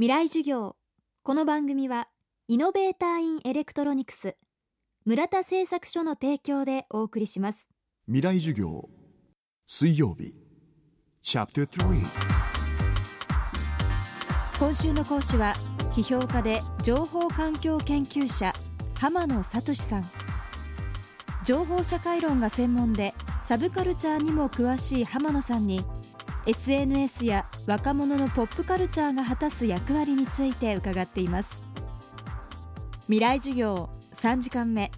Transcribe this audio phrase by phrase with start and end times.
[0.00, 0.76] 未来授業。
[1.24, 2.06] この番組は
[2.46, 4.36] イノベーターインエレクトロニクス
[5.04, 7.68] 村田製作所の提供でお送りします。
[8.06, 8.88] 未来授業。
[9.66, 10.36] 水曜日。
[11.20, 12.06] チャプター
[14.60, 15.54] 今週の講師は
[15.90, 18.52] 批評家で情報環境研究者
[18.94, 20.08] 浜野聡さん。
[21.44, 25.84] 情報社会論が専門でサブカルチャーにも詳しい浜野さんに
[26.48, 31.68] SNS や若者のポップカルチャーが果たす役割について伺っています。
[33.02, 34.90] 未来授業3時間目。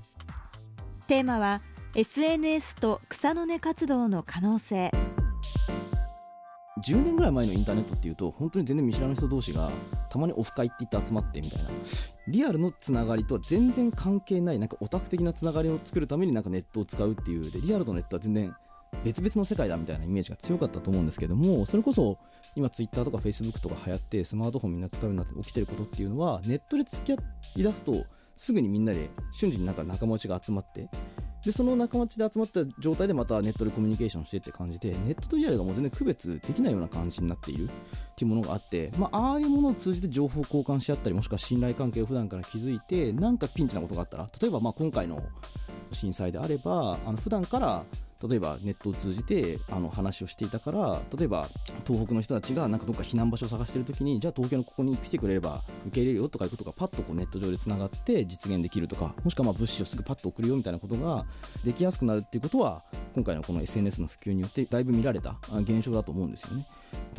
[1.08, 1.60] テーマは
[1.96, 4.92] SNS と草の根活動の可能性。
[6.86, 9.70] 10年ぐらい前のインターネットっていうと本当に全然見知らぬ人同士が
[10.08, 11.70] たまにオフ会って言って集まってみたいな。
[12.28, 17.50] リアルのつながりとは全然関係ないなんかオタク的なつながりを作るためになんかネットを使うっていう。
[17.50, 18.54] でリアルとネットは全然
[19.04, 22.18] 別々の世界だみたいなイメージが強かったと思うんですけどもそれこそ
[22.54, 27.22] 今 Twitter とか Facebook とか流行ってスマートフォンみんな使うようになって起きてることっていうのはネットで付き合
[27.56, 28.04] い出すと
[28.36, 30.88] すぐにみんなで瞬時になんか仲間内が集まって
[31.44, 37.68] でその仲間内で集まった状態でまたネットでコミュニケーションしてって感じでネットとリアルがもう全然区別できないような感じになっているっ
[38.16, 45.22] ていうものがあって、まあ、ああいうものを通じて情報交換し合ったりもしくは信頼関係を普段から築いてなんかピンチなことがあったら例えばまあ今回の
[45.92, 47.84] 震災であればあの普段から
[48.28, 51.48] 例えばネットを通じてあの話をしていたから例えば
[51.86, 61.24] 東北の人たちがなんかどっか避難場所を探してる時にじゃあ東京のここに来てくれれば受け入れるよとかいうことがパッとこうネット上でつながって実現できるとかもしくはま物資をすぐパッと送るよみたいなことが
[61.64, 62.82] できやすくなるっていうことは
[63.14, 66.66] 今回のこの SNS の普及によってだいぶ見られた現象だと思うんですよね。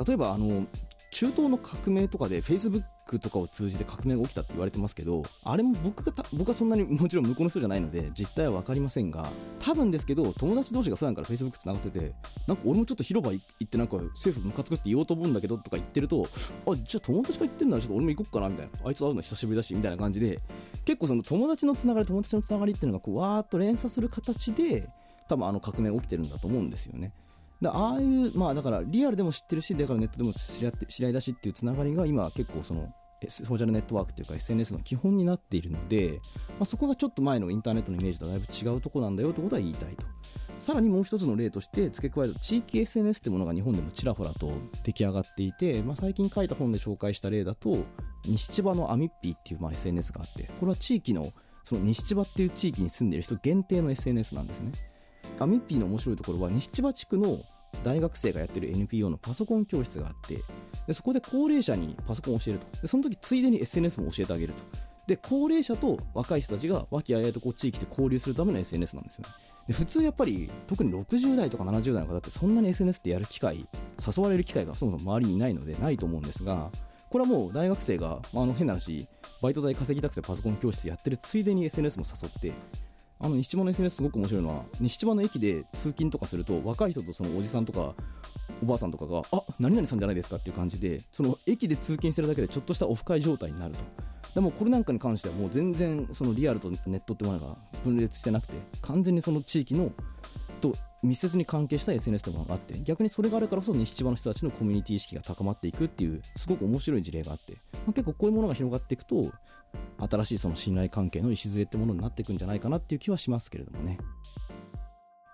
[0.06, 0.66] 例えばあの
[1.12, 12.14] 中東の革命とかで Facebook とかを通じて革命が起きたって言われてますけどあれも僕が僕はそんなにもちろん向こうの人じゃないので実態は分かりませんが多分ですけど友達同士が普段から Facebook つながってて
[12.48, 16.28] なんか俺もちょっと広場行ってなんか政府ムカつくって言おうと思うんだけどとか言ってると
[16.66, 20.39] あじゃあ友達が言ってんならちょっと俺も行こっかなみたいなあいつ会うの久しぶりだしみたいな感じで
[20.86, 24.88] 結構その友達のつながり友達のつながりっていうのがこうわーっと連鎖する形で
[25.28, 27.11] 多分あの革命起きてるんだと思うんですよね。
[27.61, 32.89] だああいうまあだからリアルでも知ってるしだからネットでも知り合って知り合いだしっていうつながりが今結構その
[33.30, 40.05] ソーシャルネットワークというか SNS の基本になっているので、まあ、そこがちょっと前のインターネットのイメージとだいぶ違うとこなんだよということは言いたいと。
[40.58, 44.52] さらにもう一つの例として付け加えると地域 SNS ってものが日本でもちらほらと
[44.83, 47.80] 出来上がっていて、まあ、最近書いた本で紹介した例だと
[48.26, 51.32] 西千葉のアミッピーっていうまあ SNS があってこれは地域の
[51.64, 54.72] その西千葉っていう地域に住んでいる人限定の SNS なんですね。
[55.42, 57.40] アミッピーの面白いところは西千葉地区の
[57.84, 60.40] 大学生がやってる NPO のパソコン教室があって
[60.86, 62.82] でそこで高齢者にパソコンを教えると。
[62.82, 64.64] でその時ついでに SNS も教えてあげると。
[65.08, 69.30] で高齢者と若い人たちが和気あいあいとこう地域で交流するための SNS なんですよね。
[69.68, 73.68] で普通やっぱり特に60代とか70代の方ってそんなに SNS ってやる機会
[74.06, 76.72] 誘われる機会がそもそも周りにないのでないと思うんですが
[77.10, 79.08] これはもう大学生が、まあ、あの変な話
[79.42, 82.54] バイト代稼ぎたくてパソコン教室やってるついでに SNS も誘って
[83.21, 87.93] あの西千葉の SNS すごく面白いのは西千葉の駅で通勤とかすると若い人とそのおじさんとか
[88.64, 93.81] おばあさんとかがあ何々さんじゃないですかっていう感じでその駅で通勤してるだけでちょっとしたオフ会状態になると。
[94.33, 99.92] でもこれなんかに関してはもう全然そのリアルとネットってものが分裂してなくて完全にその地域の
[100.61, 100.73] と
[101.04, 109.31] 密接に関係した SNS というものがあって逆にそれがあるからこそ西千葉の人たちのコミュニティ意識が高まっていくっていうすごく面白い事例があって、まあ、結構こういうものが広がっていくと
[110.10, 113.98] 新しいその信頼関係の礎ってものになっていくんじゃないかなっていう気はしますけれどもね。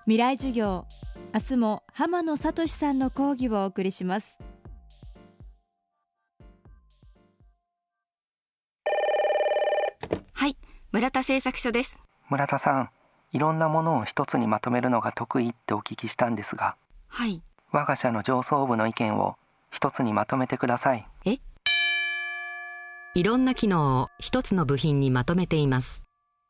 [0.06, 0.86] 未来授業
[1.34, 4.40] 明日も浜野聡さんの講義をお送りします。
[10.34, 10.58] はい
[10.92, 12.00] 村田製作所です。
[12.30, 12.90] 村田さん
[13.34, 16.76] いろんなものを一つにまとめるのが得意ってお聞きしたんですが。
[17.08, 17.42] はい。
[17.72, 19.36] 我が社の上層部の意見を
[19.72, 21.06] 一つにまとめてください。
[21.26, 21.40] え？
[23.18, 26.04] いろんな機能を一つの部品にまとめています。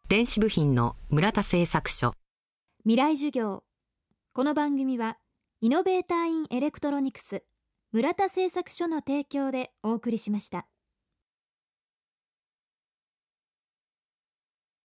[0.10, 2.12] 電子部品の村田製作所。
[2.84, 3.64] 未来授業。
[4.34, 5.18] この番組は
[5.62, 7.46] イノベーターインエレクトロニクス
[7.94, 10.68] 村田製作所の提供でお送りしました。